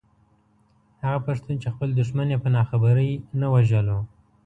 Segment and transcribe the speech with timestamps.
[1.05, 3.99] هغه پښتون چې خپل دښمن يې په ناخبرۍ نه وژلو.